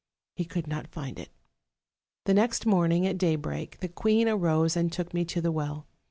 [0.35, 1.29] he could not find it.
[2.25, 5.85] The next morning at daybreak, the queen arose and took me to the well.